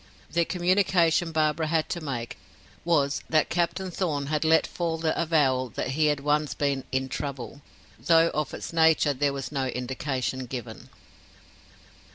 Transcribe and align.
The 0.31 0.45
communication 0.45 1.31
Barbara 1.31 1.67
had 1.67 1.87
to 1.89 2.01
make 2.01 2.39
was, 2.83 3.21
that 3.29 3.51
Captain 3.51 3.91
Thorn 3.91 4.25
had 4.33 4.43
let 4.43 4.65
fall 4.65 4.97
the 4.97 5.13
avowal 5.15 5.69
that 5.75 5.89
he 5.91 6.07
had 6.07 6.21
once 6.21 6.55
been 6.55 6.85
"in 6.91 7.07
trouble," 7.07 7.61
though 7.99 8.29
of 8.31 8.51
its 8.51 8.73
nature 8.73 9.13
there 9.13 9.29
was 9.31 9.51
no 9.51 9.67
indication 9.67 10.47
given. 10.47 10.89